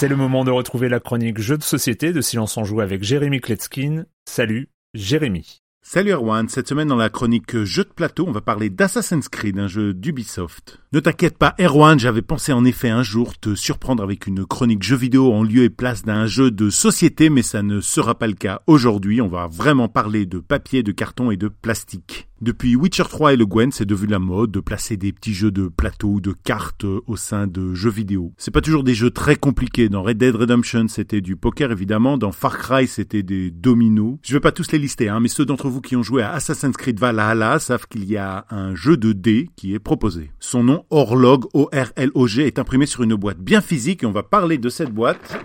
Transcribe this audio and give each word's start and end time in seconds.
C'est 0.00 0.06
le 0.06 0.14
moment 0.14 0.44
de 0.44 0.52
retrouver 0.52 0.88
la 0.88 1.00
chronique 1.00 1.40
Jeux 1.40 1.58
de 1.58 1.64
société 1.64 2.12
de 2.12 2.20
Silence 2.20 2.56
en 2.56 2.62
Joue 2.62 2.80
avec 2.80 3.02
Jérémy 3.02 3.40
Kletskin. 3.40 4.04
Salut, 4.26 4.68
Jérémy. 4.94 5.60
Salut 5.82 6.12
Erwan, 6.12 6.48
cette 6.48 6.68
semaine 6.68 6.86
dans 6.86 6.94
la 6.94 7.10
chronique 7.10 7.64
Jeux 7.64 7.82
de 7.82 7.88
plateau, 7.88 8.24
on 8.28 8.30
va 8.30 8.40
parler 8.40 8.70
d'Assassin's 8.70 9.28
Creed, 9.28 9.58
un 9.58 9.66
jeu 9.66 9.94
d'Ubisoft. 9.94 10.78
Ne 10.92 11.00
t'inquiète 11.00 11.36
pas 11.36 11.56
Erwan, 11.58 11.98
j'avais 11.98 12.22
pensé 12.22 12.52
en 12.52 12.64
effet 12.64 12.90
un 12.90 13.02
jour 13.02 13.36
te 13.40 13.56
surprendre 13.56 14.04
avec 14.04 14.28
une 14.28 14.46
chronique 14.46 14.84
jeu 14.84 14.94
vidéo 14.94 15.32
en 15.32 15.42
lieu 15.42 15.64
et 15.64 15.68
place 15.68 16.04
d'un 16.04 16.26
jeu 16.26 16.52
de 16.52 16.70
société, 16.70 17.28
mais 17.28 17.42
ça 17.42 17.64
ne 17.64 17.80
sera 17.80 18.16
pas 18.16 18.28
le 18.28 18.34
cas 18.34 18.62
aujourd'hui, 18.68 19.20
on 19.20 19.26
va 19.26 19.48
vraiment 19.48 19.88
parler 19.88 20.26
de 20.26 20.38
papier, 20.38 20.84
de 20.84 20.92
carton 20.92 21.32
et 21.32 21.36
de 21.36 21.48
plastique. 21.48 22.27
Depuis 22.40 22.76
Witcher 22.76 23.02
3 23.02 23.32
et 23.32 23.36
le 23.36 23.46
Gwen, 23.46 23.72
c'est 23.72 23.84
devenu 23.84 24.12
la 24.12 24.20
mode 24.20 24.52
de 24.52 24.60
placer 24.60 24.96
des 24.96 25.12
petits 25.12 25.34
jeux 25.34 25.50
de 25.50 25.66
plateau 25.66 26.08
ou 26.08 26.20
de 26.20 26.32
cartes 26.32 26.84
au 26.84 27.16
sein 27.16 27.48
de 27.48 27.74
jeux 27.74 27.90
vidéo. 27.90 28.32
C'est 28.38 28.52
pas 28.52 28.60
toujours 28.60 28.84
des 28.84 28.94
jeux 28.94 29.10
très 29.10 29.34
compliqués. 29.34 29.88
Dans 29.88 30.04
Red 30.04 30.18
Dead 30.18 30.36
Redemption, 30.36 30.86
c'était 30.86 31.20
du 31.20 31.34
poker 31.34 31.72
évidemment. 31.72 32.16
Dans 32.16 32.30
Far 32.30 32.58
Cry, 32.58 32.86
c'était 32.86 33.24
des 33.24 33.50
dominos. 33.50 34.18
Je 34.22 34.34
vais 34.34 34.40
pas 34.40 34.52
tous 34.52 34.70
les 34.70 34.78
lister, 34.78 35.08
hein, 35.08 35.18
mais 35.18 35.26
ceux 35.26 35.46
d'entre 35.46 35.68
vous 35.68 35.80
qui 35.80 35.96
ont 35.96 36.04
joué 36.04 36.22
à 36.22 36.30
Assassin's 36.32 36.76
Creed 36.76 37.00
Valhalla 37.00 37.58
savent 37.58 37.88
qu'il 37.88 38.04
y 38.04 38.16
a 38.16 38.46
un 38.50 38.76
jeu 38.76 38.96
de 38.96 39.12
dés 39.12 39.50
qui 39.56 39.74
est 39.74 39.80
proposé. 39.80 40.30
Son 40.38 40.62
nom, 40.62 40.84
Orlog, 40.90 41.46
O-R-L-O-G, 41.54 42.46
est 42.46 42.60
imprimé 42.60 42.86
sur 42.86 43.02
une 43.02 43.16
boîte 43.16 43.40
bien 43.40 43.60
physique 43.60 44.04
et 44.04 44.06
on 44.06 44.12
va 44.12 44.22
parler 44.22 44.58
de 44.58 44.68
cette 44.68 44.92
boîte. 44.92 45.36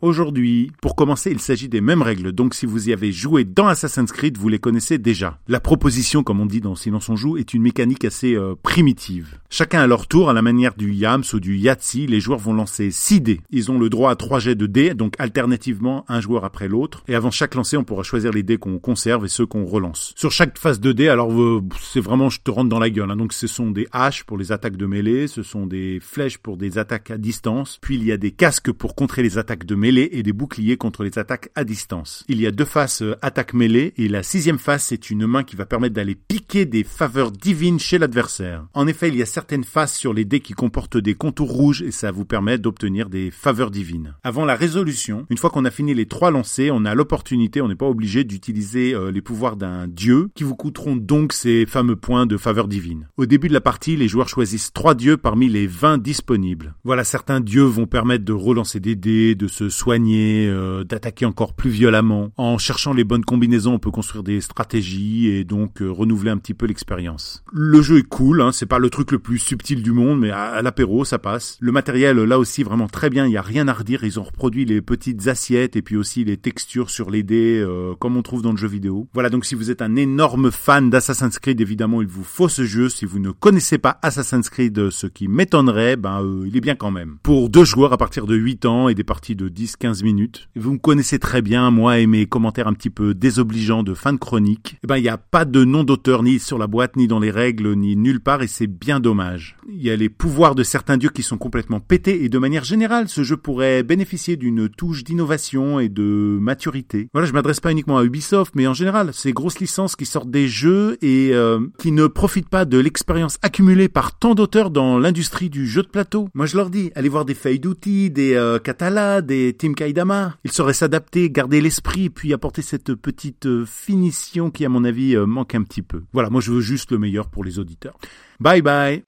Aujourd'hui, 0.00 0.70
pour 0.80 0.94
commencer, 0.94 1.32
il 1.32 1.40
s'agit 1.40 1.68
des 1.68 1.80
mêmes 1.80 2.02
règles, 2.02 2.30
donc 2.30 2.54
si 2.54 2.66
vous 2.66 2.88
y 2.88 2.92
avez 2.92 3.10
joué 3.10 3.42
dans 3.42 3.66
Assassin's 3.66 4.12
Creed, 4.12 4.38
vous 4.38 4.48
les 4.48 4.60
connaissez 4.60 4.96
déjà. 4.96 5.40
La 5.48 5.58
proposition, 5.58 6.22
comme 6.22 6.38
on 6.38 6.46
dit 6.46 6.60
dans 6.60 6.76
Silence 6.76 7.08
on 7.08 7.16
joue, 7.16 7.36
est 7.36 7.52
une 7.52 7.62
mécanique 7.62 8.04
assez 8.04 8.36
euh, 8.36 8.54
primitive. 8.62 9.38
Chacun 9.50 9.80
à 9.80 9.88
leur 9.88 10.06
tour, 10.06 10.30
à 10.30 10.32
la 10.32 10.40
manière 10.40 10.76
du 10.76 10.92
Yams 10.92 11.24
ou 11.32 11.40
du 11.40 11.56
Yahtzee, 11.56 12.06
les 12.06 12.20
joueurs 12.20 12.38
vont 12.38 12.54
lancer 12.54 12.92
6 12.92 13.20
dés. 13.22 13.40
Ils 13.50 13.72
ont 13.72 13.78
le 13.80 13.90
droit 13.90 14.12
à 14.12 14.14
3 14.14 14.38
jets 14.38 14.54
de 14.54 14.66
dés, 14.66 14.94
donc 14.94 15.14
alternativement 15.18 16.04
un 16.06 16.20
joueur 16.20 16.44
après 16.44 16.68
l'autre, 16.68 17.02
et 17.08 17.16
avant 17.16 17.32
chaque 17.32 17.56
lancer, 17.56 17.76
on 17.76 17.82
pourra 17.82 18.04
choisir 18.04 18.30
les 18.30 18.44
dés 18.44 18.58
qu'on 18.58 18.78
conserve 18.78 19.24
et 19.24 19.28
ceux 19.28 19.46
qu'on 19.46 19.64
relance. 19.64 20.12
Sur 20.14 20.30
chaque 20.30 20.58
phase 20.58 20.78
de 20.78 20.92
dés, 20.92 21.08
alors 21.08 21.32
euh, 21.32 21.60
c'est 21.80 22.00
vraiment 22.00 22.30
je 22.30 22.40
te 22.40 22.52
rentre 22.52 22.68
dans 22.68 22.78
la 22.78 22.90
gueule, 22.90 23.10
hein. 23.10 23.16
donc 23.16 23.32
ce 23.32 23.48
sont 23.48 23.72
des 23.72 23.88
haches 23.90 24.22
pour 24.22 24.38
les 24.38 24.52
attaques 24.52 24.76
de 24.76 24.86
mêlée, 24.86 25.26
ce 25.26 25.42
sont 25.42 25.66
des 25.66 25.98
flèches 26.00 26.38
pour 26.38 26.56
des 26.56 26.78
attaques 26.78 27.10
à 27.10 27.18
distance, 27.18 27.78
puis 27.80 27.96
il 27.96 28.04
y 28.04 28.12
a 28.12 28.16
des 28.16 28.30
casques 28.30 28.70
pour 28.70 28.94
contrer 28.94 29.24
les 29.24 29.38
attaques 29.38 29.66
de 29.66 29.74
mêlée, 29.74 29.87
et 29.96 30.22
des 30.22 30.32
boucliers 30.32 30.76
contre 30.76 31.02
les 31.02 31.18
attaques 31.18 31.50
à 31.54 31.64
distance. 31.64 32.24
Il 32.28 32.40
y 32.40 32.46
a 32.46 32.50
deux 32.50 32.66
faces 32.66 33.02
euh, 33.02 33.16
attaque 33.22 33.54
mêlée 33.54 33.94
et 33.96 34.08
la 34.08 34.22
sixième 34.22 34.58
face 34.58 34.84
c'est 34.84 35.10
une 35.10 35.26
main 35.26 35.44
qui 35.44 35.56
va 35.56 35.64
permettre 35.64 35.94
d'aller 35.94 36.14
piquer 36.14 36.66
des 36.66 36.84
faveurs 36.84 37.32
divines 37.32 37.78
chez 37.78 37.98
l'adversaire. 37.98 38.66
En 38.74 38.86
effet, 38.86 39.08
il 39.08 39.16
y 39.16 39.22
a 39.22 39.26
certaines 39.26 39.64
faces 39.64 39.96
sur 39.96 40.12
les 40.12 40.24
dés 40.24 40.40
qui 40.40 40.52
comportent 40.52 40.98
des 40.98 41.14
contours 41.14 41.50
rouges 41.50 41.82
et 41.82 41.90
ça 41.90 42.10
vous 42.10 42.24
permet 42.26 42.58
d'obtenir 42.58 43.08
des 43.08 43.30
faveurs 43.30 43.70
divines. 43.70 44.14
Avant 44.22 44.44
la 44.44 44.54
résolution, 44.54 45.26
une 45.30 45.38
fois 45.38 45.50
qu'on 45.50 45.64
a 45.64 45.70
fini 45.70 45.94
les 45.94 46.06
trois 46.06 46.30
lancers, 46.30 46.74
on 46.74 46.84
a 46.84 46.94
l'opportunité, 46.94 47.62
on 47.62 47.68
n'est 47.68 47.74
pas 47.74 47.86
obligé 47.86 48.24
d'utiliser 48.24 48.94
euh, 48.94 49.10
les 49.10 49.22
pouvoirs 49.22 49.56
d'un 49.56 49.88
dieu 49.88 50.28
qui 50.34 50.44
vous 50.44 50.56
coûteront 50.56 50.96
donc 50.96 51.32
ces 51.32 51.64
fameux 51.66 51.96
points 51.96 52.26
de 52.26 52.36
faveur 52.36 52.68
divine. 52.68 53.08
Au 53.16 53.26
début 53.26 53.48
de 53.48 53.54
la 53.54 53.60
partie, 53.60 53.96
les 53.96 54.08
joueurs 54.08 54.28
choisissent 54.28 54.72
trois 54.72 54.94
dieux 54.94 55.16
parmi 55.16 55.48
les 55.48 55.66
20 55.66 55.98
disponibles. 55.98 56.74
Voilà, 56.84 57.04
certains 57.04 57.40
dieux 57.40 57.62
vont 57.62 57.86
permettre 57.86 58.24
de 58.24 58.32
relancer 58.32 58.80
des 58.80 58.96
dés, 58.96 59.34
de 59.34 59.48
se 59.48 59.68
soigner, 59.78 60.48
euh, 60.48 60.84
d'attaquer 60.84 61.24
encore 61.24 61.54
plus 61.54 61.70
violemment. 61.70 62.32
En 62.36 62.58
cherchant 62.58 62.92
les 62.92 63.04
bonnes 63.04 63.24
combinaisons, 63.24 63.74
on 63.74 63.78
peut 63.78 63.90
construire 63.90 64.24
des 64.24 64.40
stratégies 64.40 65.28
et 65.28 65.44
donc 65.44 65.80
euh, 65.80 65.88
renouveler 65.88 66.30
un 66.30 66.36
petit 66.36 66.54
peu 66.54 66.66
l'expérience. 66.66 67.44
Le 67.52 67.80
jeu 67.80 67.98
est 67.98 68.08
cool, 68.08 68.42
hein, 68.42 68.50
c'est 68.52 68.66
pas 68.66 68.78
le 68.78 68.90
truc 68.90 69.12
le 69.12 69.20
plus 69.20 69.38
subtil 69.38 69.82
du 69.82 69.92
monde, 69.92 70.20
mais 70.20 70.30
à, 70.30 70.60
l'apéro 70.62 71.04
ça 71.04 71.18
passe. 71.18 71.56
Le 71.60 71.70
matériel 71.70 72.16
là 72.18 72.38
aussi 72.38 72.64
vraiment 72.64 72.88
très 72.88 73.08
bien, 73.08 73.26
il 73.26 73.32
y 73.32 73.36
a 73.36 73.42
rien 73.42 73.68
à 73.68 73.72
redire. 73.72 74.02
Ils 74.02 74.18
ont 74.18 74.24
reproduit 74.24 74.64
les 74.64 74.82
petites 74.82 75.28
assiettes 75.28 75.76
et 75.76 75.82
puis 75.82 75.96
aussi 75.96 76.24
les 76.24 76.36
textures 76.36 76.90
sur 76.90 77.10
les 77.10 77.22
dés 77.22 77.60
euh, 77.60 77.94
comme 78.00 78.16
on 78.16 78.22
trouve 78.22 78.42
dans 78.42 78.52
le 78.52 78.58
jeu 78.58 78.68
vidéo. 78.68 79.08
Voilà 79.14 79.30
donc 79.30 79.44
si 79.44 79.54
vous 79.54 79.70
êtes 79.70 79.82
un 79.82 79.94
énorme 79.94 80.50
fan 80.50 80.90
d'Assassin's 80.90 81.38
Creed, 81.38 81.60
évidemment 81.60 82.02
il 82.02 82.08
vous 82.08 82.24
faut 82.24 82.48
ce 82.48 82.64
jeu. 82.64 82.88
Si 82.88 83.04
vous 83.04 83.20
ne 83.20 83.30
connaissez 83.30 83.78
pas 83.78 83.98
Assassin's 84.02 84.50
Creed, 84.50 84.90
ce 84.90 85.06
qui 85.06 85.28
m'étonnerait, 85.28 85.96
ben 85.96 86.42
il 86.44 86.56
est 86.56 86.60
bien 86.60 86.74
quand 86.74 86.90
même. 86.90 87.18
Pour 87.22 87.48
deux 87.48 87.64
joueurs 87.64 87.92
à 87.92 87.98
partir 87.98 88.26
de 88.26 88.34
8 88.34 88.66
ans 88.66 88.88
et 88.88 88.94
des 88.94 89.04
parties 89.04 89.36
de 89.36 89.48
10 89.48 89.67
15 89.76 90.02
minutes. 90.02 90.48
Vous 90.56 90.72
me 90.72 90.78
connaissez 90.78 91.18
très 91.18 91.42
bien, 91.42 91.70
moi 91.70 91.98
et 91.98 92.06
mes 92.06 92.26
commentaires 92.26 92.68
un 92.68 92.72
petit 92.72 92.90
peu 92.90 93.14
désobligeants 93.14 93.82
de 93.82 93.94
fin 93.94 94.12
de 94.12 94.18
chronique. 94.18 94.76
Eh 94.82 94.86
ben, 94.86 94.96
il 94.96 95.02
n'y 95.02 95.08
a 95.08 95.18
pas 95.18 95.44
de 95.44 95.64
nom 95.64 95.84
d'auteur 95.84 96.22
ni 96.22 96.38
sur 96.38 96.58
la 96.58 96.66
boîte, 96.66 96.96
ni 96.96 97.08
dans 97.08 97.18
les 97.18 97.30
règles, 97.30 97.74
ni 97.74 97.96
nulle 97.96 98.20
part, 98.20 98.42
et 98.42 98.46
c'est 98.46 98.66
bien 98.66 99.00
dommage. 99.00 99.56
Il 99.68 99.82
y 99.82 99.90
a 99.90 99.96
les 99.96 100.08
pouvoirs 100.08 100.54
de 100.54 100.62
certains 100.62 100.96
dieux 100.96 101.10
qui 101.10 101.22
sont 101.22 101.38
complètement 101.38 101.80
pétés, 101.80 102.24
et 102.24 102.28
de 102.28 102.38
manière 102.38 102.64
générale, 102.64 103.08
ce 103.08 103.22
jeu 103.22 103.36
pourrait 103.36 103.82
bénéficier 103.82 104.36
d'une 104.36 104.68
touche 104.68 105.04
d'innovation 105.04 105.80
et 105.80 105.88
de 105.88 106.38
maturité. 106.40 107.08
Voilà, 107.12 107.26
je 107.26 107.32
m'adresse 107.32 107.60
pas 107.60 107.72
uniquement 107.72 107.98
à 107.98 108.04
Ubisoft, 108.04 108.54
mais 108.54 108.66
en 108.66 108.74
général, 108.74 109.12
ces 109.12 109.32
grosses 109.32 109.60
licences 109.60 109.96
qui 109.96 110.06
sortent 110.06 110.30
des 110.30 110.48
jeux 110.48 110.96
et 111.02 111.30
euh, 111.32 111.60
qui 111.78 111.92
ne 111.92 112.06
profitent 112.06 112.48
pas 112.48 112.64
de 112.64 112.78
l'expérience 112.78 113.38
accumulée 113.42 113.88
par 113.88 114.18
tant 114.18 114.34
d'auteurs 114.34 114.70
dans 114.70 114.98
l'industrie 114.98 115.50
du 115.50 115.66
jeu 115.66 115.82
de 115.82 115.88
plateau. 115.88 116.28
Moi, 116.34 116.46
je 116.46 116.56
leur 116.56 116.70
dis, 116.70 116.90
allez 116.94 117.08
voir 117.08 117.24
des 117.24 117.34
feuilles 117.34 117.60
d'outils, 117.60 118.10
des 118.10 118.34
euh, 118.34 118.58
Catala, 118.58 119.22
des 119.22 119.52
Team 119.58 119.74
Kaidama. 119.74 120.36
Il 120.44 120.52
saurait 120.52 120.72
s'adapter, 120.72 121.30
garder 121.30 121.60
l'esprit, 121.60 122.08
puis 122.08 122.32
apporter 122.32 122.62
cette 122.62 122.94
petite 122.94 123.46
euh, 123.46 123.66
finition 123.66 124.50
qui, 124.50 124.64
à 124.64 124.68
mon 124.68 124.84
avis, 124.84 125.14
euh, 125.14 125.26
manque 125.26 125.54
un 125.54 125.62
petit 125.62 125.82
peu. 125.82 126.04
Voilà, 126.12 126.30
moi 126.30 126.40
je 126.40 126.52
veux 126.52 126.60
juste 126.60 126.92
le 126.92 126.98
meilleur 126.98 127.28
pour 127.28 127.44
les 127.44 127.58
auditeurs. 127.58 127.98
Bye 128.40 128.62
bye 128.62 129.04